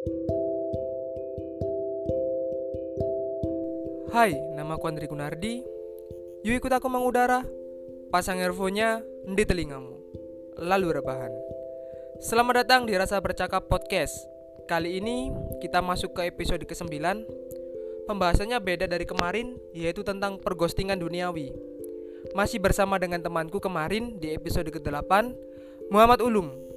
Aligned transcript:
Hai, 0.00 0.08
nama 4.56 4.80
aku 4.80 4.88
Andri 4.88 5.04
Gunardi. 5.04 5.60
Yuk 6.40 6.56
ikut 6.56 6.72
aku 6.72 6.88
mengudara. 6.88 7.44
Pasang 8.08 8.40
earphone-nya 8.40 9.04
di 9.28 9.44
telingamu. 9.44 9.92
Lalu 10.56 10.96
rebahan. 10.96 11.28
Selamat 12.16 12.64
datang 12.64 12.88
di 12.88 12.96
Rasa 12.96 13.20
Bercakap 13.20 13.68
Podcast. 13.68 14.16
Kali 14.64 15.04
ini 15.04 15.28
kita 15.60 15.84
masuk 15.84 16.16
ke 16.16 16.32
episode 16.32 16.64
ke-9. 16.64 16.96
Pembahasannya 18.08 18.56
beda 18.56 18.88
dari 18.88 19.04
kemarin, 19.04 19.60
yaitu 19.76 20.00
tentang 20.00 20.40
perghostingan 20.40 20.96
duniawi. 20.96 21.52
Masih 22.32 22.56
bersama 22.56 22.96
dengan 22.96 23.20
temanku 23.20 23.60
kemarin 23.60 24.16
di 24.16 24.32
episode 24.32 24.72
ke-8, 24.72 25.12
Muhammad 25.92 26.24
Ulum. 26.24 26.69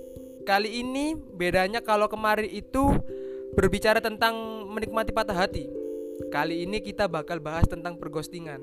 Kali 0.43 0.83
ini 0.83 1.15
bedanya 1.15 1.79
kalau 1.79 2.11
kemarin 2.11 2.51
itu 2.51 2.99
berbicara 3.55 4.03
tentang 4.03 4.35
menikmati 4.67 5.15
patah 5.15 5.35
hati. 5.35 5.71
Kali 6.29 6.67
ini 6.67 6.83
kita 6.83 7.07
bakal 7.07 7.39
bahas 7.39 7.63
tentang 7.65 7.95
perghostingan. 7.95 8.59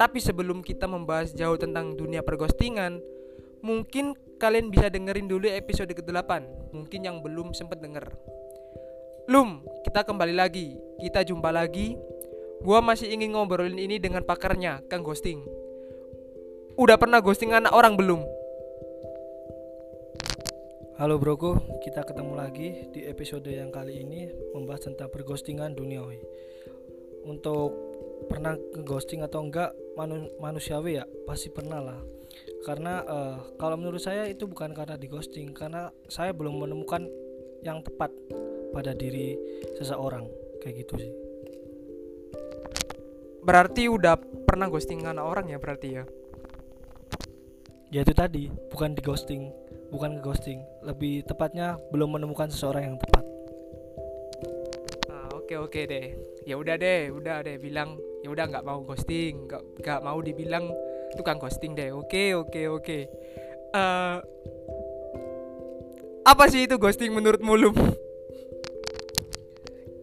Tapi 0.00 0.18
sebelum 0.22 0.64
kita 0.64 0.86
membahas 0.86 1.34
jauh 1.34 1.58
tentang 1.58 1.92
dunia 1.98 2.24
perghostingan, 2.24 3.02
mungkin 3.60 4.14
kalian 4.38 4.70
bisa 4.70 4.88
dengerin 4.88 5.26
dulu 5.26 5.50
episode 5.50 5.90
ke-8. 5.90 6.30
Mungkin 6.72 7.00
yang 7.04 7.20
belum 7.20 7.52
sempat 7.52 7.82
denger. 7.82 8.08
Lum, 9.28 9.60
kita 9.84 10.06
kembali 10.06 10.32
lagi. 10.32 10.78
Kita 11.02 11.20
jumpa 11.26 11.52
lagi. 11.52 11.98
Gua 12.64 12.80
masih 12.80 13.12
ingin 13.12 13.36
ngobrolin 13.36 13.76
ini 13.76 14.00
dengan 14.00 14.24
pakarnya, 14.24 14.80
Kang 14.88 15.04
Ghosting. 15.04 15.44
Udah 16.78 16.94
pernah 16.94 17.18
ghosting 17.18 17.50
anak 17.50 17.74
orang 17.74 17.98
belum? 17.98 18.22
Halo 20.98 21.14
broku, 21.14 21.54
kita 21.78 22.02
ketemu 22.02 22.34
lagi 22.34 22.90
di 22.90 23.06
episode 23.06 23.46
yang 23.46 23.70
kali 23.70 24.02
ini 24.02 24.26
membahas 24.50 24.90
tentang 24.90 25.06
perghostingan 25.14 25.78
duniawi. 25.78 26.18
Untuk 27.22 27.70
pernah 28.26 28.58
ghosting 28.82 29.22
atau 29.22 29.46
enggak 29.46 29.78
manu 29.94 30.26
manusiawi 30.42 30.98
ya 30.98 31.06
pasti 31.22 31.54
pernah 31.54 31.78
lah. 31.78 32.02
Karena 32.66 33.06
uh, 33.06 33.54
kalau 33.62 33.78
menurut 33.78 34.02
saya 34.02 34.26
itu 34.26 34.50
bukan 34.50 34.74
karena 34.74 34.98
di 34.98 35.06
ghosting, 35.06 35.54
karena 35.54 35.86
saya 36.10 36.34
belum 36.34 36.66
menemukan 36.66 37.06
yang 37.62 37.78
tepat 37.86 38.10
pada 38.74 38.90
diri 38.90 39.38
seseorang 39.78 40.26
kayak 40.58 40.82
gitu 40.82 40.98
sih. 40.98 41.14
Berarti 43.46 43.86
udah 43.86 44.18
pernah 44.18 44.66
ghosting 44.66 45.06
anak 45.06 45.22
orang 45.22 45.46
ya 45.46 45.62
berarti 45.62 45.88
ya? 45.94 46.02
Ya 47.94 48.02
itu 48.02 48.12
tadi, 48.18 48.50
bukan 48.74 48.98
di 48.98 49.00
ghosting, 49.00 49.48
bukan 49.88 50.18
ke 50.18 50.20
ghosting, 50.20 50.60
lebih 50.84 51.24
tepatnya 51.24 51.80
belum 51.92 52.16
menemukan 52.16 52.52
seseorang 52.52 52.92
yang 52.92 52.96
tepat. 53.00 53.24
Ah, 55.08 55.28
oke 55.32 55.54
oke 55.58 55.80
deh. 55.88 56.06
Ya 56.44 56.56
udah 56.56 56.76
deh, 56.76 57.12
udah 57.12 57.44
deh 57.44 57.56
bilang 57.60 58.00
ya 58.24 58.28
udah 58.32 58.44
nggak 58.48 58.64
mau 58.64 58.80
ghosting, 58.84 59.48
nggak 59.48 59.62
nggak 59.80 60.00
mau 60.04 60.18
dibilang 60.20 60.72
tukang 61.16 61.40
ghosting 61.40 61.72
deh. 61.72 61.92
Oke 61.92 62.36
oke 62.36 62.62
oke. 62.68 62.98
Eh, 63.68 64.16
apa 66.28 66.44
sih 66.52 66.68
itu 66.68 66.76
ghosting 66.76 67.12
menurut 67.12 67.40
Mulum? 67.40 67.72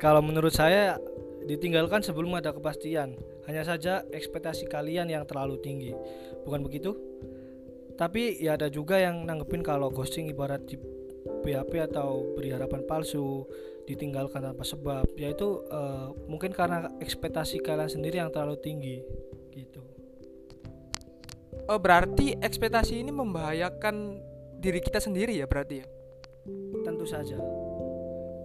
Kalau 0.01 0.21
menurut 0.21 0.53
saya 0.53 0.97
ditinggalkan 1.45 2.01
sebelum 2.01 2.33
ada 2.37 2.49
kepastian. 2.51 3.13
Hanya 3.45 3.61
saja 3.61 4.01
ekspektasi 4.09 4.65
kalian 4.65 5.05
yang 5.05 5.21
terlalu 5.29 5.61
tinggi. 5.61 5.93
Bukan 6.41 6.65
begitu? 6.65 6.97
Tapi 7.95 8.43
ya 8.43 8.59
ada 8.59 8.67
juga 8.67 8.99
yang 8.99 9.23
nanggepin 9.23 9.63
kalau 9.63 9.87
ghosting 9.87 10.27
ibarat 10.27 10.67
di 10.67 10.75
PHP 11.45 11.89
atau 11.91 12.35
beri 12.35 12.51
harapan 12.51 12.83
palsu, 12.83 13.47
ditinggalkan 13.87 14.43
tanpa 14.43 14.65
sebab, 14.65 15.05
yaitu 15.15 15.63
uh, 15.71 16.11
mungkin 16.27 16.51
karena 16.51 16.89
ekspektasi 16.99 17.61
kalian 17.61 17.87
sendiri 17.87 18.19
yang 18.19 18.33
terlalu 18.33 18.57
tinggi 18.59 18.99
gitu. 19.53 19.81
Oh, 21.65 21.79
berarti 21.81 22.37
ekspektasi 22.37 23.01
ini 23.01 23.09
membahayakan 23.09 24.21
diri 24.61 24.81
kita 24.81 25.01
sendiri 25.01 25.33
ya 25.33 25.49
berarti 25.49 25.81
ya? 25.81 25.87
Tentu 26.85 27.05
saja. 27.09 27.37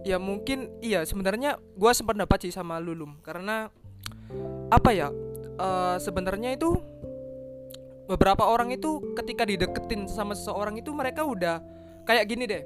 Ya 0.01 0.17
mungkin 0.17 0.73
iya 0.81 1.05
sebenarnya 1.05 1.61
gue 1.77 1.91
sempat 1.93 2.17
dapat 2.17 2.49
sih 2.49 2.53
sama 2.53 2.81
Lulum 2.81 3.21
karena 3.21 3.69
apa 4.73 4.89
ya 4.89 5.13
uh, 5.61 6.01
sebenarnya 6.01 6.57
itu 6.57 6.73
beberapa 8.11 8.43
orang 8.43 8.75
itu 8.75 9.15
ketika 9.15 9.47
dideketin 9.47 10.11
sama 10.11 10.35
seseorang 10.35 10.75
itu 10.75 10.91
mereka 10.91 11.23
udah 11.23 11.63
kayak 12.03 12.27
gini 12.27 12.43
deh. 12.43 12.63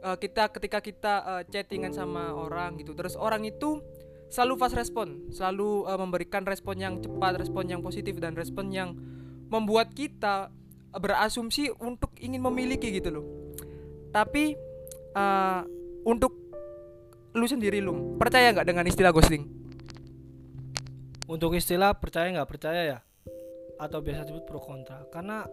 Uh, 0.00 0.16
kita 0.16 0.48
ketika 0.48 0.80
kita 0.80 1.14
uh, 1.20 1.42
chattingan 1.44 1.92
sama 1.92 2.32
orang 2.32 2.80
gitu. 2.80 2.96
Terus 2.96 3.12
orang 3.20 3.44
itu 3.44 3.84
selalu 4.32 4.54
fast 4.56 4.78
respon 4.78 5.28
selalu 5.28 5.84
uh, 5.84 5.98
memberikan 6.00 6.46
respon 6.48 6.80
yang 6.80 6.94
cepat 7.02 7.36
respon 7.36 7.66
yang 7.68 7.84
positif 7.84 8.16
dan 8.22 8.32
respon 8.38 8.70
yang 8.72 8.96
membuat 9.50 9.92
kita 9.92 10.48
berasumsi 10.94 11.68
untuk 11.82 12.16
ingin 12.16 12.40
memiliki 12.40 12.88
gitu 12.88 13.20
loh. 13.20 13.26
Tapi 14.14 14.56
uh, 15.12 15.62
untuk 16.08 16.32
lu 17.36 17.44
sendiri 17.44 17.84
lu 17.84 18.16
percaya 18.16 18.48
nggak 18.56 18.64
dengan 18.64 18.88
istilah 18.88 19.12
ghosting? 19.12 19.44
Untuk 21.28 21.52
istilah 21.52 21.92
percaya 21.92 22.32
nggak 22.32 22.48
percaya 22.48 22.82
ya 22.96 22.98
atau 23.80 24.04
biasa 24.04 24.28
disebut 24.28 24.44
pro 24.44 24.60
kontra. 24.60 25.00
Karena 25.08 25.48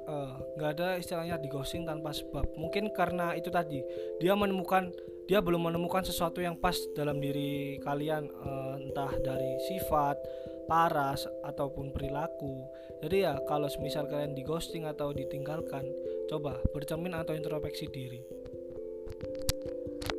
nggak 0.59 0.69
uh, 0.69 0.75
ada 0.75 0.87
istilahnya 0.99 1.39
di 1.39 1.47
ghosting 1.47 1.87
tanpa 1.87 2.11
sebab. 2.11 2.43
Mungkin 2.59 2.91
karena 2.91 3.31
itu 3.39 3.47
tadi 3.47 3.79
dia 4.19 4.35
menemukan 4.35 4.91
dia 5.27 5.39
belum 5.43 5.71
menemukan 5.71 6.03
sesuatu 6.03 6.39
yang 6.39 6.59
pas 6.59 6.75
dalam 6.95 7.19
diri 7.19 7.79
kalian 7.83 8.27
uh, 8.43 8.75
entah 8.79 9.11
dari 9.23 9.59
sifat 9.71 10.19
paras 10.67 11.23
ataupun 11.47 11.95
perilaku. 11.95 12.67
Jadi 12.99 13.23
ya 13.23 13.39
kalau 13.47 13.71
misal 13.79 14.07
kalian 14.11 14.35
di 14.35 14.43
ghosting 14.43 14.83
atau 14.83 15.15
ditinggalkan 15.15 15.87
coba 16.27 16.59
bercermin 16.75 17.15
atau 17.15 17.31
introspeksi 17.31 17.87
diri. 17.87 18.19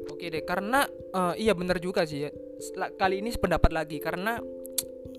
Oke 0.08 0.32
deh 0.32 0.42
karena 0.42 0.88
uh, 1.14 1.36
iya 1.36 1.52
benar 1.52 1.78
juga 1.78 2.02
sih 2.08 2.26
ya. 2.26 2.30
Kali 2.98 3.22
ini 3.22 3.30
sependapat 3.30 3.70
lagi. 3.70 4.02
Karena 4.02 4.40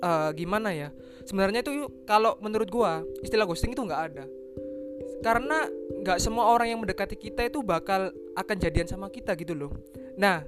uh, 0.03 0.29
gimana 0.35 0.73
ya? 0.73 0.89
Sebenarnya 1.27 1.61
itu 1.61 1.87
kalau 2.09 2.35
menurut 2.41 2.67
gua 2.71 3.05
istilah 3.21 3.45
ghosting 3.45 3.75
itu 3.75 3.83
nggak 3.83 4.03
ada. 4.11 4.25
Karena 5.19 5.67
nggak 5.99 6.17
semua 6.23 6.47
orang 6.49 6.71
yang 6.71 6.79
mendekati 6.79 7.19
kita 7.19 7.43
itu 7.47 7.59
bakal 7.59 8.09
akan 8.35 8.57
jadian 8.57 8.87
sama 8.87 9.11
kita 9.11 9.35
gitu 9.35 9.53
loh. 9.53 9.71
Nah 10.15 10.43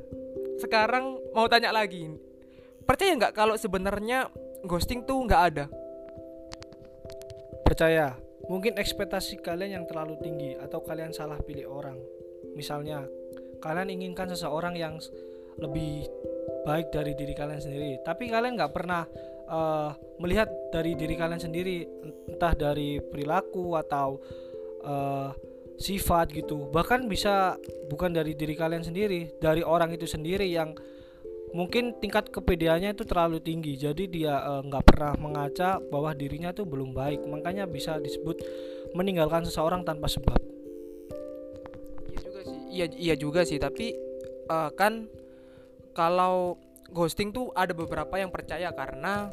sekarang 0.59 1.17
mau 1.33 1.49
tanya 1.49 1.73
lagi 1.73 2.07
percaya 2.85 3.17
nggak 3.17 3.33
kalau 3.33 3.55
sebenarnya 3.57 4.31
ghosting 4.63 5.03
tuh 5.03 5.21
nggak 5.27 5.43
ada? 5.53 5.65
Percaya. 7.67 8.15
Mungkin 8.49 8.75
ekspektasi 8.75 9.39
kalian 9.39 9.79
yang 9.79 9.85
terlalu 9.87 10.17
tinggi 10.19 10.51
atau 10.59 10.83
kalian 10.83 11.15
salah 11.15 11.39
pilih 11.39 11.71
orang. 11.71 11.95
Misalnya 12.57 13.05
kalian 13.61 13.93
inginkan 13.93 14.27
seseorang 14.27 14.75
yang 14.75 14.97
lebih 15.61 16.09
baik 16.65 16.93
dari 16.93 17.17
diri 17.17 17.33
kalian 17.33 17.61
sendiri 17.61 18.01
tapi 18.05 18.29
kalian 18.29 18.57
nggak 18.57 18.73
pernah 18.73 19.05
uh, 19.51 19.91
melihat 20.17 20.47
dari 20.71 20.95
diri 20.95 21.19
kalian 21.19 21.43
sendiri 21.43 21.83
entah 22.31 22.55
dari 22.55 23.03
perilaku 23.03 23.75
atau 23.75 24.17
uh, 24.87 25.35
sifat 25.75 26.31
gitu. 26.31 26.71
Bahkan 26.71 27.11
bisa 27.11 27.59
bukan 27.91 28.15
dari 28.15 28.33
diri 28.33 28.55
kalian 28.55 28.81
sendiri 28.81 29.35
dari 29.43 29.61
orang 29.61 29.91
itu 29.91 30.07
sendiri 30.07 30.47
yang 30.47 30.71
mungkin 31.51 31.99
tingkat 31.99 32.31
kepedeannya 32.31 32.95
itu 32.95 33.03
terlalu 33.03 33.43
tinggi. 33.43 33.75
Jadi 33.75 34.07
dia 34.07 34.39
nggak 34.39 34.83
uh, 34.83 34.87
pernah 34.87 35.13
mengaca 35.19 35.83
bahwa 35.91 36.15
dirinya 36.15 36.55
itu 36.55 36.63
belum 36.63 36.95
baik. 36.95 37.27
Makanya 37.27 37.67
bisa 37.67 37.99
disebut 37.99 38.39
meninggalkan 38.95 39.43
seseorang 39.43 39.83
tanpa 39.83 40.07
sebab. 40.07 40.39
Iya 42.07 42.19
juga 42.23 42.39
sih. 42.41 42.57
Iya 42.71 42.85
iya 42.95 43.15
juga 43.19 43.41
sih. 43.43 43.59
Tapi 43.59 43.87
uh, 44.47 44.71
kan 44.71 45.11
kalau 45.91 46.55
ghosting 46.91 47.31
tuh 47.31 47.49
ada 47.55 47.71
beberapa 47.71 48.19
yang 48.19 48.29
percaya 48.29 48.69
karena 48.75 49.31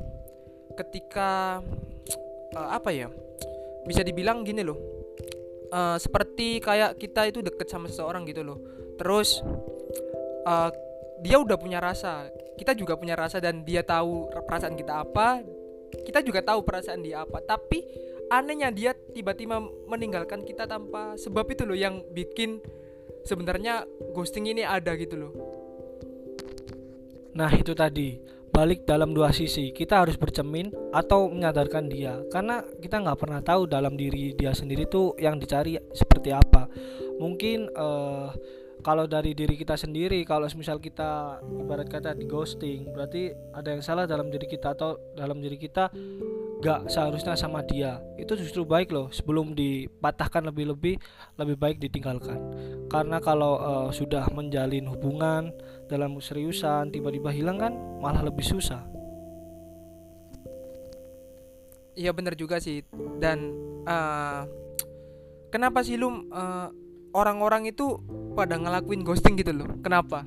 ketika 0.79 1.59
uh, 2.55 2.69
apa 2.71 2.95
ya 2.95 3.11
bisa 3.85 4.07
dibilang 4.07 4.47
gini 4.47 4.63
loh 4.63 4.79
uh, 5.75 5.97
seperti 5.99 6.63
kayak 6.63 6.97
kita 6.97 7.29
itu 7.29 7.43
deket 7.43 7.69
sama 7.69 7.91
seseorang 7.91 8.25
gitu 8.29 8.47
loh. 8.47 8.59
Terus 8.97 9.43
uh, 10.47 10.71
dia 11.23 11.37
udah 11.39 11.59
punya 11.59 11.83
rasa 11.83 12.31
kita 12.59 12.75
juga 12.75 12.99
punya 12.99 13.15
rasa 13.15 13.39
dan 13.39 13.63
dia 13.63 13.83
tahu 13.83 14.31
perasaan 14.47 14.75
kita 14.75 15.03
apa 15.03 15.43
kita 16.05 16.21
juga 16.21 16.45
tahu 16.45 16.63
perasaan 16.63 17.03
dia 17.03 17.25
apa. 17.25 17.43
Tapi 17.43 17.85
anehnya 18.29 18.69
dia 18.71 18.93
tiba-tiba 18.93 19.59
meninggalkan 19.89 20.45
kita 20.45 20.69
tanpa 20.69 21.17
sebab 21.17 21.49
itu 21.49 21.65
loh 21.65 21.79
yang 21.79 22.05
bikin 22.13 22.61
sebenarnya 23.25 23.89
ghosting 24.13 24.49
ini 24.49 24.63
ada 24.65 24.93
gitu 24.97 25.17
loh 25.17 25.33
Nah 27.39 27.51
itu 27.55 27.71
tadi. 27.79 28.19
Balik 28.49 28.91
dalam 28.91 29.15
dua 29.15 29.31
sisi 29.31 29.71
kita 29.71 30.03
harus 30.03 30.19
bercermin 30.19 30.75
atau 30.91 31.31
menyadarkan 31.31 31.87
dia. 31.87 32.19
Karena 32.27 32.59
kita 32.83 32.99
nggak 32.99 33.19
pernah 33.23 33.39
tahu 33.39 33.71
dalam 33.71 33.95
diri 33.95 34.35
dia 34.35 34.51
sendiri 34.51 34.91
tuh 34.91 35.15
yang 35.15 35.39
dicari 35.39 35.79
seperti 35.95 36.35
apa. 36.35 36.67
Mungkin 37.23 37.71
uh, 37.79 38.35
kalau 38.83 39.07
dari 39.07 39.35
diri 39.35 39.55
kita 39.59 39.79
sendiri 39.79 40.23
kalau 40.27 40.47
misal 40.55 40.83
kita 40.83 41.39
ibarat 41.43 41.87
kata 41.91 42.15
di 42.15 42.27
ghosting 42.27 42.91
berarti 42.95 43.35
ada 43.55 43.75
yang 43.75 43.83
salah 43.83 44.07
dalam 44.07 44.31
diri 44.31 44.47
kita 44.47 44.75
atau 44.75 45.15
dalam 45.19 45.43
diri 45.43 45.59
kita 45.59 45.91
gak 46.59 46.91
seharusnya 46.91 47.39
sama 47.39 47.63
dia. 47.63 48.03
Itu 48.19 48.35
justru 48.35 48.67
baik 48.67 48.91
loh 48.91 49.09
sebelum 49.15 49.55
dipatahkan 49.55 50.51
lebih-lebih 50.51 50.99
lebih 51.39 51.57
baik 51.57 51.79
ditinggalkan. 51.79 52.39
Karena 52.91 53.23
kalau 53.23 53.59
uh, 53.59 53.89
sudah 53.95 54.27
menjalin 54.35 54.91
hubungan 54.91 55.55
dalam 55.87 56.19
seriusan 56.19 56.91
tiba-tiba 56.91 57.31
hilang 57.31 57.59
kan 57.63 57.73
malah 58.03 58.27
lebih 58.27 58.43
susah. 58.43 58.83
Iya 61.99 62.15
bener 62.15 62.35
juga 62.35 62.59
sih. 62.59 62.83
Dan 63.19 63.55
uh, 63.87 64.43
kenapa 65.51 65.83
sih 65.87 65.95
lu 65.95 66.31
uh, 66.31 66.71
orang-orang 67.15 67.71
itu 67.71 67.99
pada 68.35 68.59
ngelakuin 68.59 69.07
ghosting 69.07 69.39
gitu 69.39 69.55
loh? 69.55 69.71
Kenapa? 69.83 70.27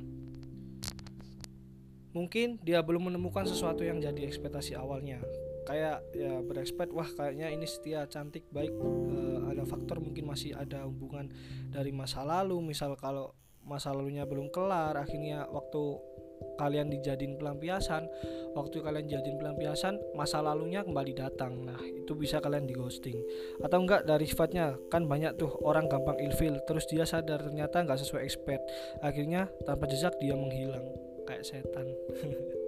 Mungkin 2.12 2.60
dia 2.60 2.84
belum 2.84 3.08
menemukan 3.08 3.48
sesuatu 3.48 3.80
yang 3.80 3.96
jadi 3.96 4.28
ekspektasi 4.28 4.76
awalnya 4.76 5.24
kayak 5.64 6.02
ya 6.14 6.42
berekspekt 6.42 6.90
wah 6.90 7.06
kayaknya 7.06 7.50
ini 7.50 7.66
setia 7.66 8.06
cantik 8.10 8.46
baik. 8.50 8.72
E, 8.72 9.18
ada 9.52 9.62
faktor 9.66 10.02
mungkin 10.02 10.26
masih 10.28 10.56
ada 10.56 10.84
hubungan 10.86 11.30
dari 11.70 11.90
masa 11.94 12.26
lalu. 12.26 12.60
Misal 12.62 12.94
kalau 12.98 13.34
masa 13.62 13.94
lalunya 13.94 14.26
belum 14.26 14.50
kelar 14.50 14.98
akhirnya 14.98 15.46
waktu 15.46 16.12
kalian 16.58 16.90
dijadiin 16.90 17.38
pelampiasan 17.38 18.10
waktu 18.52 18.82
kalian 18.82 19.06
jadiin 19.08 19.38
pelampiasan 19.38 19.96
masa 20.18 20.42
lalunya 20.42 20.82
kembali 20.82 21.12
datang. 21.14 21.62
Nah 21.62 21.78
itu 21.80 22.12
bisa 22.18 22.42
kalian 22.42 22.66
di 22.66 22.74
ghosting 22.74 23.16
atau 23.62 23.78
enggak 23.80 24.04
dari 24.04 24.26
sifatnya 24.26 24.76
kan 24.90 25.06
banyak 25.06 25.38
tuh 25.38 25.54
orang 25.62 25.86
gampang 25.86 26.18
ilfil 26.20 26.58
terus 26.66 26.84
dia 26.90 27.06
sadar 27.06 27.40
ternyata 27.40 27.86
nggak 27.86 28.00
sesuai 28.02 28.22
expect 28.26 28.66
akhirnya 29.00 29.48
tanpa 29.64 29.86
jejak 29.88 30.14
dia 30.18 30.34
menghilang. 30.34 30.84
Kayak 31.22 31.46
setan 31.46 31.86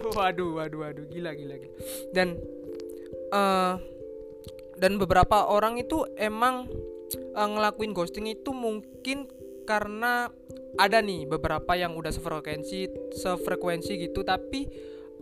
waduh 0.18 0.50
waduh 0.60 0.78
waduh. 0.86 1.04
Gila 1.08 1.36
gila, 1.36 1.54
gila. 1.60 1.74
dan 2.16 2.38
uh, 3.32 3.76
dan 4.80 4.96
beberapa 4.96 5.52
orang 5.52 5.76
itu 5.76 6.08
emang 6.16 6.66
uh, 7.36 7.48
ngelakuin 7.48 7.92
ghosting 7.92 8.32
itu 8.32 8.50
mungkin 8.56 9.28
karena 9.68 10.32
ada 10.80 10.98
nih 11.04 11.28
beberapa 11.28 11.76
yang 11.76 11.94
udah 11.94 12.10
sefrekuensi 12.10 13.12
sefrekuensi 13.14 13.92
gitu. 14.08 14.24
Tapi 14.24 14.66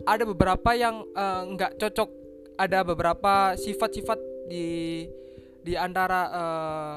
ada 0.07 0.23
beberapa 0.23 0.71
yang 0.73 1.03
eh, 1.11 1.41
nggak 1.53 1.75
uh, 1.75 1.77
cocok. 1.77 2.09
Ada 2.59 2.83
beberapa 2.83 3.55
sifat-sifat 3.55 4.19
di 4.51 5.07
di 5.63 5.73
antara 5.75 6.21
uh, 6.31 6.95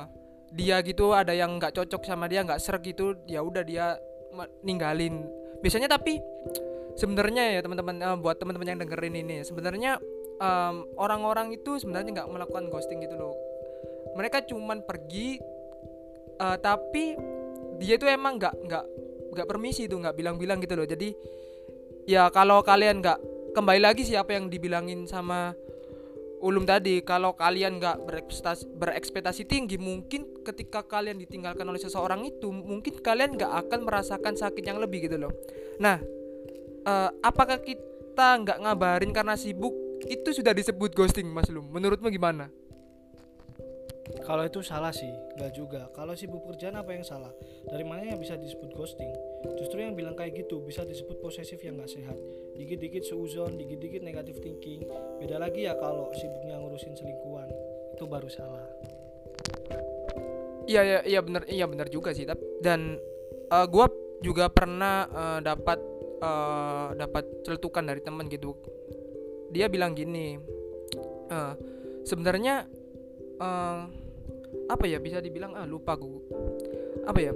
dia 0.55 0.81
gitu. 0.81 1.13
Ada 1.13 1.35
yang 1.35 1.59
nggak 1.59 1.77
cocok 1.77 2.03
sama 2.07 2.31
dia 2.31 2.47
nggak 2.47 2.61
ser 2.63 2.79
gitu. 2.81 3.17
Ya 3.29 3.43
udah 3.45 3.65
dia 3.67 3.99
ninggalin. 4.65 5.23
Biasanya 5.61 5.93
tapi 5.93 6.19
sebenarnya 6.97 7.59
ya 7.59 7.61
teman-teman 7.65 7.97
uh, 8.03 8.19
buat 8.21 8.37
teman-teman 8.37 8.77
yang 8.77 8.81
dengerin 8.85 9.15
ini 9.25 9.37
sebenarnya 9.47 9.97
um, 10.43 10.87
orang-orang 11.01 11.55
itu 11.57 11.79
sebenarnya 11.81 12.23
nggak 12.23 12.29
melakukan 12.31 12.69
ghosting 12.69 13.01
gitu 13.01 13.17
loh. 13.17 13.35
Mereka 14.19 14.45
cuman 14.51 14.85
pergi 14.85 15.41
uh, 16.43 16.57
tapi 16.61 17.17
dia 17.81 17.97
itu 17.97 18.05
emang 18.07 18.37
nggak 18.37 18.55
nggak 18.69 18.85
nggak 19.33 19.47
permisi 19.49 19.89
tuh 19.89 20.03
nggak 20.03 20.17
bilang-bilang 20.17 20.61
gitu 20.61 20.77
loh. 20.77 20.87
Jadi 20.87 21.15
ya 22.05 22.29
kalau 22.29 22.61
kalian 22.61 23.01
nggak 23.01 23.19
kembali 23.57 23.81
lagi 23.81 24.05
siapa 24.05 24.37
yang 24.37 24.53
dibilangin 24.53 25.09
sama 25.09 25.57
ulum 26.43 26.67
tadi 26.67 27.07
kalau 27.07 27.39
kalian 27.39 27.79
nggak 27.79 28.03
berekspektasi, 28.03 28.67
berekspektasi 28.75 29.43
tinggi 29.47 29.79
mungkin 29.79 30.43
ketika 30.43 30.83
kalian 30.83 31.23
ditinggalkan 31.23 31.63
oleh 31.63 31.79
seseorang 31.79 32.27
itu 32.27 32.51
mungkin 32.51 32.99
kalian 32.99 33.39
nggak 33.39 33.53
akan 33.67 33.87
merasakan 33.87 34.35
sakit 34.35 34.67
yang 34.67 34.83
lebih 34.83 35.07
gitu 35.07 35.23
loh. 35.23 35.33
Nah 35.79 36.03
uh, 36.87 37.11
apakah 37.23 37.59
kita 37.63 38.39
nggak 38.43 38.59
ngabarin 38.63 39.13
karena 39.15 39.35
sibuk? 39.39 39.75
Itu 40.03 40.35
sudah 40.35 40.51
disebut 40.51 40.95
ghosting 40.99 41.31
mas 41.31 41.47
Lum. 41.47 41.71
Menurutmu 41.71 42.11
gimana? 42.11 42.51
Kalau 44.27 44.43
itu 44.43 44.61
salah 44.67 44.91
sih 44.91 45.11
nggak 45.39 45.53
juga. 45.55 45.87
Kalau 45.95 46.13
sibuk 46.19 46.43
kerjaan 46.51 46.75
apa 46.75 46.91
yang 46.91 47.07
salah? 47.07 47.31
Dari 47.71 47.87
mana 47.87 48.03
yang 48.03 48.19
bisa 48.19 48.35
disebut 48.35 48.75
ghosting? 48.75 49.09
Justru 49.57 49.79
yang 49.79 49.95
bilang 49.95 50.19
kayak 50.19 50.43
gitu 50.43 50.59
bisa 50.67 50.83
disebut 50.83 51.23
posesif 51.23 51.63
yang 51.63 51.79
nggak 51.79 51.91
sehat. 51.91 52.19
Dikit-dikit 52.59 53.07
seuzon 53.07 53.55
dikit-dikit 53.55 54.03
negatif 54.03 54.43
thinking. 54.43 54.83
Beda 55.23 55.39
lagi 55.39 55.71
ya 55.71 55.79
kalau 55.79 56.11
sibuknya 56.19 56.59
ngurusin 56.59 56.99
selingkuhan. 56.99 57.47
Itu 57.95 58.11
baru 58.11 58.27
salah. 58.27 58.67
Iya 60.67 60.83
iya 60.83 61.01
iya 61.07 61.21
benar 61.23 61.43
iya 61.51 61.67
benar 61.67 61.91
juga 61.91 62.15
sih 62.15 62.23
dan 62.63 62.99
uh, 63.51 63.57
eh, 63.63 63.67
gue 63.67 63.87
juga 64.23 64.47
pernah 64.47 65.11
uh, 65.11 65.41
dapat 65.43 65.92
uh, 66.23 66.95
dapat 66.95 67.43
celutukan 67.43 67.83
dari 67.83 68.01
teman 68.01 68.31
gitu. 68.31 68.55
Dia 69.53 69.69
bilang 69.69 69.93
gini 69.93 70.39
uh, 71.29 71.55
sebenarnya 72.07 72.65
uh, 73.43 73.83
apa 74.71 74.85
ya 74.87 75.03
bisa 75.03 75.19
dibilang 75.21 75.53
ah 75.59 75.67
lupa 75.67 75.99
gue 75.99 76.23
apa 77.05 77.19
ya 77.19 77.33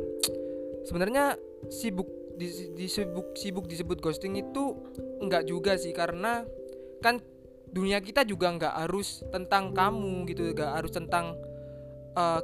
sebenarnya 0.87 1.37
sibuk 1.69 2.07
di, 2.39 2.73
disebut 2.77 3.35
sibuk 3.35 3.67
disebut 3.67 3.99
ghosting 3.99 4.39
itu 4.39 4.77
enggak 5.21 5.49
juga 5.49 5.75
sih 5.77 5.93
karena 5.93 6.45
kan 7.01 7.21
dunia 7.73 8.01
kita 8.01 8.25
juga 8.25 8.53
enggak 8.53 8.75
harus 8.77 9.25
tentang 9.29 9.75
kamu 9.77 10.29
gitu 10.31 10.55
enggak 10.55 10.73
harus 10.77 10.93
tentang 10.93 11.37
uh, 12.17 12.41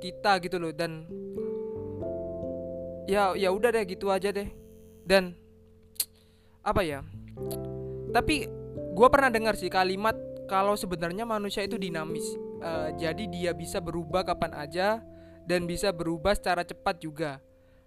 kita 0.00 0.40
gitu 0.40 0.56
loh. 0.56 0.72
Dan 0.72 1.06
ya 3.06 3.36
ya 3.36 3.50
udah 3.52 3.70
deh 3.70 3.84
gitu 3.84 4.08
aja 4.08 4.32
deh. 4.32 4.48
Dan 5.04 5.36
apa 6.70 6.82
ya? 6.86 7.00
Tapi 8.10 8.46
gue 8.94 9.08
pernah 9.10 9.30
dengar 9.30 9.54
sih 9.58 9.70
kalimat 9.70 10.14
kalau 10.46 10.74
sebenarnya 10.74 11.26
manusia 11.26 11.66
itu 11.66 11.78
dinamis. 11.78 12.24
Uh, 12.60 12.92
jadi 13.00 13.24
dia 13.30 13.52
bisa 13.56 13.80
berubah 13.80 14.22
kapan 14.22 14.52
aja 14.52 15.00
dan 15.48 15.64
bisa 15.64 15.90
berubah 15.90 16.36
secara 16.36 16.62
cepat 16.62 17.02
juga. 17.02 17.32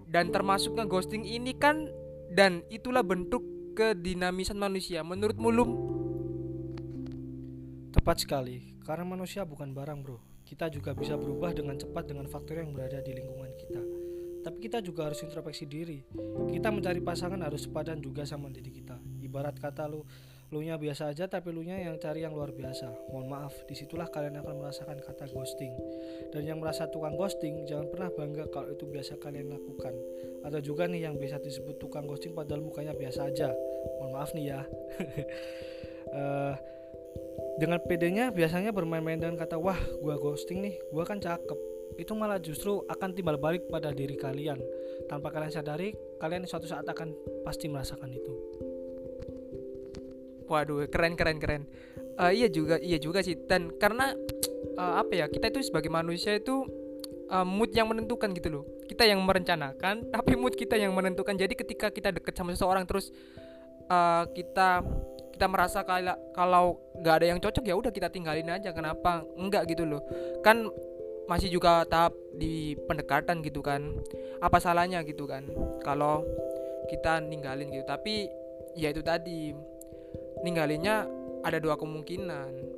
Dan 0.03 0.35
termasuk 0.35 0.75
ghosting 0.87 1.23
ini 1.23 1.55
kan 1.55 1.87
dan 2.33 2.65
itulah 2.67 3.05
bentuk 3.05 3.43
kedinamisan 3.77 4.59
manusia 4.59 4.99
menurut 5.01 5.37
mulum 5.39 5.69
tepat 7.95 8.27
sekali. 8.27 8.75
Karena 8.83 9.07
manusia 9.07 9.47
bukan 9.47 9.71
barang 9.71 9.99
bro. 10.03 10.19
Kita 10.43 10.67
juga 10.67 10.91
bisa 10.91 11.15
berubah 11.15 11.55
dengan 11.55 11.79
cepat 11.79 12.11
dengan 12.11 12.27
faktor 12.27 12.59
yang 12.59 12.75
berada 12.75 12.99
di 12.99 13.15
lingkungan 13.15 13.51
kita 13.55 14.02
tapi 14.43 14.67
kita 14.67 14.83
juga 14.83 15.07
harus 15.07 15.23
introspeksi 15.23 15.65
diri. 15.65 16.03
Kita 16.51 16.69
mencari 16.69 16.99
pasangan 16.99 17.39
harus 17.39 17.65
sepadan 17.65 18.03
juga 18.03 18.27
sama 18.27 18.51
diri 18.51 18.69
kita. 18.69 18.99
Ibarat 19.23 19.55
kata 19.57 19.87
lu 19.87 20.03
lu 20.53 20.61
nya 20.61 20.77
biasa 20.77 21.09
aja 21.09 21.25
tapi 21.25 21.49
lu 21.49 21.65
nya 21.65 21.81
yang 21.81 21.97
cari 21.97 22.21
yang 22.21 22.35
luar 22.35 22.53
biasa. 22.53 23.09
Mohon 23.09 23.27
maaf 23.31 23.53
di 23.65 23.73
situlah 23.73 24.05
kalian 24.11 24.37
akan 24.43 24.61
merasakan 24.61 25.01
kata 25.01 25.25
ghosting. 25.33 25.73
Dan 26.29 26.45
yang 26.45 26.61
merasa 26.61 26.85
tukang 26.91 27.17
ghosting 27.17 27.65
jangan 27.65 27.89
pernah 27.89 28.13
bangga 28.13 28.45
kalau 28.53 28.69
itu 28.69 28.85
biasa 28.85 29.17
kalian 29.17 29.49
lakukan. 29.49 29.95
Atau 30.45 30.59
juga 30.61 30.85
nih 30.85 31.09
yang 31.09 31.17
bisa 31.17 31.41
disebut 31.41 31.81
tukang 31.81 32.05
ghosting 32.05 32.37
padahal 32.37 32.61
mukanya 32.61 32.93
biasa 32.93 33.33
aja. 33.33 33.49
Mohon 33.97 34.11
maaf 34.13 34.29
nih 34.37 34.45
ya. 34.53 34.61
Uh, 36.13 36.53
dengan 37.61 37.79
pedenya 37.85 38.33
biasanya 38.33 38.73
bermain-main 38.73 39.17
dengan 39.17 39.37
kata 39.37 39.61
wah 39.61 39.77
gua 40.01 40.17
ghosting 40.17 40.61
nih 40.65 40.75
gua 40.89 41.05
kan 41.05 41.21
cakep 41.21 41.72
itu 41.97 42.11
malah 42.17 42.41
justru 42.41 42.81
akan 42.89 43.09
timbal 43.13 43.37
balik 43.37 43.69
pada 43.69 43.93
diri 43.93 44.17
kalian. 44.17 44.57
Tanpa 45.09 45.29
kalian 45.29 45.53
sadari 45.53 45.93
kalian 46.17 46.47
suatu 46.47 46.65
saat 46.65 46.87
akan 46.87 47.13
pasti 47.45 47.67
merasakan 47.69 48.09
itu. 48.13 48.33
Waduh 50.47 50.85
keren 50.89 51.17
keren 51.17 51.37
keren. 51.39 51.63
Uh, 52.13 52.29
iya 52.29 52.47
juga 52.49 52.77
iya 52.79 52.97
juga 53.01 53.25
sih. 53.25 53.37
Dan 53.47 53.73
karena 53.77 54.13
uh, 54.77 55.01
apa 55.01 55.13
ya 55.13 55.25
kita 55.29 55.49
itu 55.49 55.65
sebagai 55.65 55.89
manusia 55.89 56.37
itu 56.37 56.65
uh, 57.31 57.45
mood 57.45 57.73
yang 57.73 57.89
menentukan 57.89 58.33
gitu 58.35 58.49
loh. 58.49 58.63
Kita 58.85 59.07
yang 59.07 59.21
merencanakan 59.23 60.05
tapi 60.13 60.33
mood 60.37 60.53
kita 60.53 60.77
yang 60.77 60.93
menentukan. 60.93 61.33
Jadi 61.33 61.53
ketika 61.57 61.89
kita 61.89 62.13
deket 62.13 62.33
sama 62.37 62.53
seseorang 62.53 62.85
terus 62.85 63.09
uh, 63.89 64.27
kita 64.31 64.83
kita 65.33 65.49
merasa 65.49 65.81
kayak 65.81 66.13
kalau 66.37 66.77
nggak 67.01 67.15
ada 67.17 67.25
yang 67.33 67.39
cocok 67.41 67.65
ya 67.65 67.73
udah 67.73 67.89
kita 67.89 68.13
tinggalin 68.13 68.47
aja. 68.53 68.69
Kenapa? 68.69 69.25
Enggak 69.33 69.65
gitu 69.73 69.89
loh. 69.89 70.05
Kan 70.45 70.69
masih 71.29 71.49
juga 71.49 71.87
tahap 71.87 72.13
di 72.35 72.75
pendekatan 72.87 73.39
gitu 73.43 73.63
kan. 73.63 74.01
Apa 74.43 74.59
salahnya 74.59 75.01
gitu 75.07 75.23
kan 75.23 75.47
kalau 75.81 76.27
kita 76.91 77.23
ninggalin 77.23 77.71
gitu. 77.71 77.85
Tapi 77.87 78.27
ya 78.75 78.91
itu 78.91 78.99
tadi 78.99 79.55
ninggalinnya 80.43 81.07
ada 81.43 81.57
dua 81.59 81.79
kemungkinan. 81.79 82.75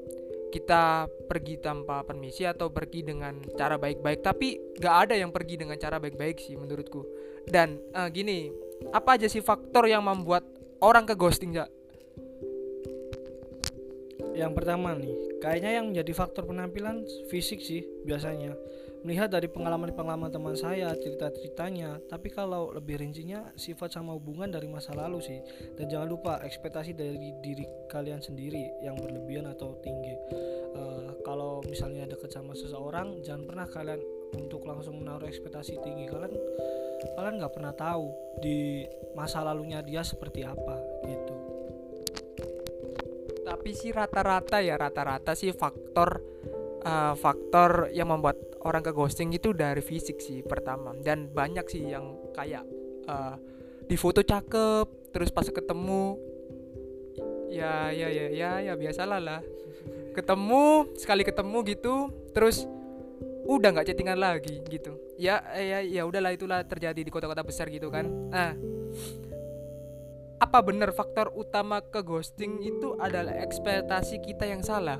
Kita 0.53 1.11
pergi 1.27 1.59
tanpa 1.59 2.07
permisi 2.07 2.47
atau 2.47 2.71
pergi 2.71 3.03
dengan 3.03 3.35
cara 3.59 3.75
baik-baik. 3.75 4.23
Tapi 4.23 4.79
gak 4.79 4.95
ada 5.09 5.15
yang 5.19 5.35
pergi 5.35 5.59
dengan 5.59 5.75
cara 5.75 5.99
baik-baik 5.99 6.39
sih 6.39 6.55
menurutku. 6.55 7.03
Dan 7.43 7.75
uh, 7.91 8.07
gini 8.07 8.47
apa 8.95 9.19
aja 9.19 9.27
sih 9.27 9.43
faktor 9.43 9.87
yang 9.87 10.03
membuat 10.03 10.47
orang 10.79 11.03
ke 11.03 11.15
ghosting 11.15 11.55
ya 11.55 11.67
yang 14.35 14.51
pertama 14.51 14.91
nih 14.91 15.39
kayaknya 15.39 15.71
yang 15.81 15.85
menjadi 15.89 16.11
faktor 16.11 16.43
penampilan 16.45 17.07
fisik 17.31 17.63
sih 17.63 17.87
biasanya. 18.03 18.53
Melihat 19.05 19.29
dari 19.29 19.45
pengalaman-pengalaman 19.45 20.33
teman 20.33 20.57
saya 20.57 20.89
cerita-ceritanya 20.97 22.01
tapi 22.09 22.33
kalau 22.33 22.73
lebih 22.73 22.97
rincinya 22.97 23.53
sifat 23.53 23.93
sama 23.93 24.17
hubungan 24.17 24.49
dari 24.49 24.65
masa 24.65 24.97
lalu 24.97 25.21
sih. 25.21 25.39
Dan 25.77 25.93
jangan 25.93 26.09
lupa 26.09 26.33
ekspektasi 26.41 26.97
dari 26.97 27.31
diri 27.39 27.69
kalian 27.85 28.19
sendiri 28.19 28.81
yang 28.81 28.97
berlebihan 28.97 29.45
atau 29.45 29.77
tinggi. 29.85 30.17
Uh, 30.73 31.21
kalau 31.21 31.61
misalnya 31.69 32.09
deket 32.09 32.33
sama 32.33 32.57
seseorang 32.57 33.21
jangan 33.21 33.45
pernah 33.45 33.67
kalian 33.69 34.01
untuk 34.33 34.65
langsung 34.65 34.97
menaruh 34.97 35.29
ekspektasi 35.29 35.77
tinggi. 35.85 36.09
Kalian 36.09 36.33
kalian 37.13 37.37
nggak 37.37 37.53
pernah 37.53 37.73
tahu 37.77 38.09
di 38.41 38.89
masa 39.13 39.45
lalunya 39.45 39.85
dia 39.85 40.01
seperti 40.01 40.41
apa 40.41 40.81
gitu 41.05 41.34
tapi 43.65 43.81
sih 43.81 43.89
rata-rata 43.89 44.61
ya 44.61 44.77
rata-rata 44.77 45.33
sih 45.33 45.49
faktor 45.49 46.21
uh, 46.85 47.17
faktor 47.17 47.89
yang 47.89 48.13
membuat 48.13 48.37
orang 48.61 48.85
ke 48.85 48.93
ghosting 48.93 49.33
itu 49.33 49.57
dari 49.57 49.81
fisik 49.81 50.21
sih 50.21 50.45
pertama. 50.45 50.93
Dan 50.93 51.33
banyak 51.33 51.65
sih 51.65 51.81
yang 51.81 52.13
kayak 52.37 52.61
uh, 53.09 53.33
di 53.89 53.97
foto 53.97 54.21
cakep 54.21 55.09
terus 55.09 55.33
pas 55.33 55.49
ketemu 55.49 56.13
ya 57.49 57.89
ya 57.89 58.05
ya 58.05 58.25
ya 58.29 58.51
ya 58.69 58.73
biasalah 58.77 59.17
lah. 59.17 59.41
Ketemu 60.13 60.93
sekali 61.01 61.25
ketemu 61.25 61.57
gitu 61.65 62.13
terus 62.37 62.69
udah 63.49 63.81
nggak 63.81 63.89
chattingan 63.89 64.21
lagi 64.21 64.61
gitu. 64.69 64.93
Ya 65.17 65.41
ya 65.57 65.81
ya 65.81 66.05
udahlah 66.05 66.37
itulah 66.37 66.61
terjadi 66.61 67.01
di 67.01 67.09
kota-kota 67.09 67.41
besar 67.41 67.73
gitu 67.73 67.89
kan. 67.89 68.05
Nah 68.29 68.53
apa 70.35 70.59
benar 70.59 70.91
faktor 70.91 71.31
utama 71.31 71.79
ke 71.79 72.03
ghosting 72.03 72.59
itu 72.59 72.99
adalah 72.99 73.39
ekspektasi 73.39 74.19
kita 74.19 74.43
yang 74.43 74.59
salah? 74.59 74.99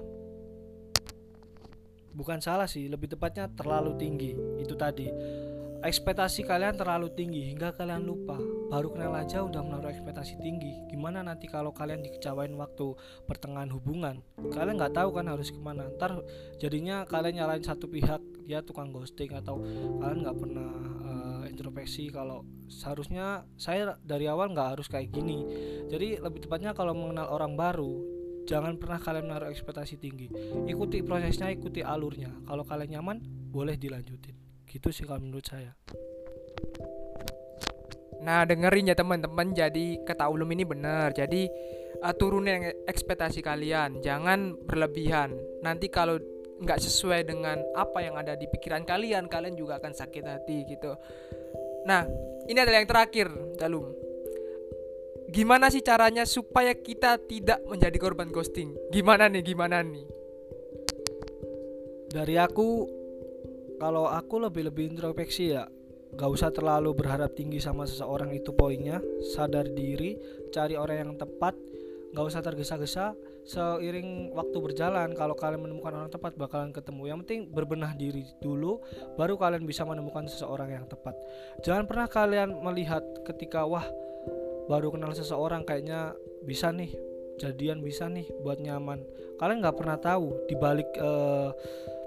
Bukan 2.15 2.39
salah 2.39 2.63
sih 2.63 2.87
lebih 2.87 3.11
tepatnya 3.11 3.51
terlalu 3.51 3.99
tinggi. 3.99 4.31
Itu 4.59 4.79
tadi. 4.79 5.11
Ekspektasi 5.85 6.47
kalian 6.47 6.79
terlalu 6.79 7.11
tinggi 7.13 7.51
hingga 7.51 7.75
kalian 7.75 8.07
lupa. 8.07 8.39
Baru 8.71 8.95
kenal 8.95 9.13
aja 9.13 9.43
udah 9.43 9.61
menaruh 9.61 9.91
ekspektasi 9.91 10.39
tinggi. 10.39 10.71
Gimana 10.89 11.21
nanti 11.21 11.45
kalau 11.45 11.75
kalian 11.75 12.01
dikecewain 12.01 12.55
waktu 12.55 12.95
pertengahan 13.27 13.69
hubungan? 13.69 14.23
Kalian 14.49 14.79
nggak 14.79 14.95
tahu 14.95 15.13
kan 15.13 15.27
harus 15.29 15.51
ke 15.51 15.59
mana. 15.59 15.91
Ntar 15.93 16.23
jadinya 16.57 17.03
kalian 17.05 17.43
nyalain 17.43 17.61
satu 17.61 17.85
pihak 17.91 18.23
dia 18.47 18.63
tukang 18.65 18.89
ghosting 18.95 19.35
atau 19.35 19.61
kalian 20.01 20.19
nggak 20.25 20.37
pernah 20.39 20.69
uh, 21.05 21.24
introspeksi 21.55 22.11
kalau 22.11 22.43
seharusnya 22.67 23.47
saya 23.55 23.95
dari 24.03 24.27
awal 24.27 24.51
nggak 24.51 24.75
harus 24.75 24.91
kayak 24.91 25.09
gini. 25.15 25.41
Jadi 25.87 26.19
lebih 26.19 26.43
tepatnya 26.43 26.75
kalau 26.75 26.91
mengenal 26.91 27.31
orang 27.31 27.55
baru 27.55 28.15
jangan 28.45 28.77
pernah 28.77 29.01
kalian 29.01 29.25
menaruh 29.25 29.49
ekspektasi 29.49 29.97
tinggi. 29.97 30.29
Ikuti 30.69 31.01
prosesnya 31.01 31.49
ikuti 31.49 31.81
alurnya. 31.81 32.29
Kalau 32.45 32.67
kalian 32.67 32.99
nyaman 32.99 33.17
boleh 33.49 33.79
dilanjutin. 33.79 34.35
Gitu 34.67 34.91
sih 34.93 35.07
kalau 35.07 35.23
menurut 35.23 35.47
saya. 35.47 35.73
Nah 38.21 38.45
dengerin 38.45 38.93
ya 38.93 38.95
teman-teman. 38.95 39.55
Jadi 39.55 40.03
kata 40.05 40.29
ulum 40.29 40.51
ini 40.53 40.63
benar. 40.63 41.11
Jadi 41.15 41.49
uh, 42.05 42.13
turunin 42.13 42.85
ekspektasi 42.85 43.41
kalian. 43.41 44.03
Jangan 44.05 44.53
berlebihan. 44.65 45.33
Nanti 45.65 45.89
kalau 45.89 46.21
nggak 46.55 46.79
sesuai 46.79 47.27
dengan 47.27 47.59
apa 47.75 47.99
yang 47.99 48.15
ada 48.15 48.39
di 48.39 48.47
pikiran 48.47 48.87
kalian 48.87 49.27
kalian 49.27 49.59
juga 49.59 49.79
akan 49.79 49.91
sakit 49.91 50.23
hati 50.23 50.63
gitu 50.69 50.95
nah 51.83 52.07
ini 52.47 52.57
adalah 52.57 52.79
yang 52.79 52.89
terakhir 52.89 53.27
Dalum 53.59 54.05
gimana 55.35 55.67
sih 55.67 55.81
caranya 55.81 56.23
supaya 56.23 56.71
kita 56.77 57.17
tidak 57.19 57.59
menjadi 57.65 57.97
korban 57.97 58.29
ghosting? 58.29 58.77
Gimana 58.93 59.27
nih? 59.27 59.43
Gimana 59.43 59.81
nih? 59.81 60.05
Dari 62.07 62.39
aku, 62.39 62.87
kalau 63.81 64.07
aku 64.07 64.39
lebih 64.39 64.71
lebih 64.71 64.95
introspeksi 64.95 65.51
ya, 65.51 65.67
gak 66.15 66.31
usah 66.31 66.55
terlalu 66.55 66.95
berharap 66.95 67.35
tinggi 67.35 67.59
sama 67.59 67.83
seseorang 67.83 68.31
itu 68.31 68.55
poinnya. 68.55 69.03
Sadar 69.35 69.67
diri, 69.67 70.15
cari 70.55 70.79
orang 70.79 70.97
yang 71.03 71.13
tepat, 71.19 71.57
gak 72.15 72.25
usah 72.25 72.39
tergesa-gesa. 72.39 73.17
Seiring 73.45 74.33
waktu 74.33 74.57
berjalan, 74.57 75.13
kalau 75.13 75.37
kalian 75.37 75.61
menemukan 75.61 75.93
orang 75.93 76.09
tepat 76.09 76.33
bakalan 76.33 76.73
ketemu. 76.73 77.13
Yang 77.13 77.17
penting 77.25 77.41
berbenah 77.53 77.93
diri 77.93 78.25
dulu, 78.41 78.81
baru 79.15 79.37
kalian 79.37 79.69
bisa 79.69 79.85
menemukan 79.85 80.25
seseorang 80.25 80.73
yang 80.73 80.85
tepat. 80.89 81.13
Jangan 81.61 81.85
pernah 81.85 82.09
kalian 82.09 82.57
melihat 82.65 83.05
ketika 83.21 83.69
wah 83.69 83.85
baru 84.65 84.89
kenal 84.89 85.13
seseorang 85.13 85.61
kayaknya 85.61 86.17
bisa 86.41 86.73
nih 86.73 86.89
jadian 87.37 87.83
bisa 87.83 88.07
nih 88.07 88.25
buat 88.41 88.57
nyaman 88.57 89.03
kalian 89.37 89.59
nggak 89.61 89.77
pernah 89.77 89.97
tahu 89.99 90.47
dibalik 90.47 90.87
uh, 90.97 91.51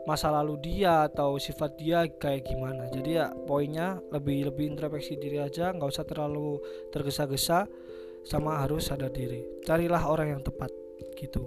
masa 0.08 0.32
lalu 0.32 0.56
dia 0.64 1.04
atau 1.04 1.36
sifat 1.36 1.76
dia 1.76 2.08
kayak 2.08 2.48
gimana 2.48 2.88
jadi 2.88 3.10
ya 3.12 3.26
poinnya 3.44 4.00
lebih 4.08 4.48
lebih 4.48 4.72
introspeksi 4.72 5.20
diri 5.20 5.36
aja 5.36 5.68
nggak 5.76 5.84
usah 5.84 6.08
terlalu 6.08 6.64
tergesa-gesa 6.88 7.68
sama 8.24 8.56
harus 8.64 8.88
sadar 8.88 9.12
diri 9.12 9.44
carilah 9.68 10.08
orang 10.08 10.40
yang 10.40 10.42
tepat 10.42 10.72
gitu. 11.18 11.42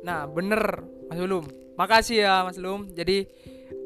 Nah 0.00 0.24
bener 0.24 0.80
Mas 1.12 1.20
Ulum. 1.20 1.44
Makasih 1.76 2.24
ya 2.24 2.34
Mas 2.44 2.56
Ulum. 2.56 2.88
Jadi 2.96 3.28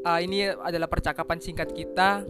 uh, 0.07 0.21
ini 0.23 0.47
adalah 0.47 0.87
percakapan 0.87 1.43
singkat 1.43 1.75
kita. 1.75 2.23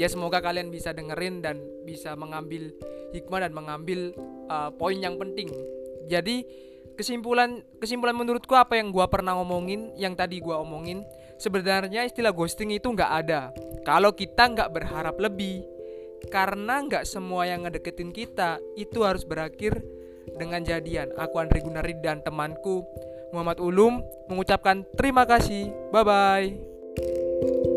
Ya 0.00 0.08
semoga 0.08 0.40
kalian 0.40 0.72
bisa 0.72 0.96
dengerin 0.96 1.44
dan 1.44 1.60
bisa 1.84 2.16
mengambil 2.16 2.72
hikmah 3.12 3.44
dan 3.44 3.52
mengambil 3.52 4.16
uh, 4.48 4.72
poin 4.74 4.96
yang 4.96 5.20
penting. 5.20 5.52
Jadi 6.08 6.42
kesimpulan 6.96 7.62
kesimpulan 7.78 8.16
menurutku 8.16 8.56
apa 8.56 8.80
yang 8.80 8.90
gua 8.90 9.06
pernah 9.06 9.36
ngomongin 9.38 9.92
yang 10.00 10.16
tadi 10.16 10.40
gua 10.40 10.60
omongin 10.60 11.04
sebenarnya 11.36 12.04
istilah 12.08 12.32
ghosting 12.32 12.72
itu 12.72 12.88
nggak 12.88 13.12
ada. 13.24 13.52
Kalau 13.84 14.12
kita 14.16 14.48
nggak 14.52 14.72
berharap 14.72 15.16
lebih 15.20 15.64
karena 16.28 16.84
nggak 16.84 17.08
semua 17.08 17.48
yang 17.48 17.64
ngedeketin 17.64 18.12
kita 18.12 18.60
itu 18.76 19.04
harus 19.04 19.24
berakhir 19.24 19.80
dengan 20.36 20.62
jadian 20.62 21.10
aku 21.16 21.40
Andri 21.40 21.64
Gunari 21.64 21.94
dan 21.98 22.20
temanku 22.20 22.84
Muhammad 23.30 23.62
Ulum 23.62 24.02
mengucapkan 24.26 24.82
terima 24.98 25.24
kasih. 25.26 25.70
Bye 25.94 26.04
bye 26.06 27.69